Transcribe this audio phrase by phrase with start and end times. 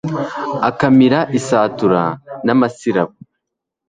[0.69, 2.01] Akamira isatura
[2.45, 3.13] namasirabo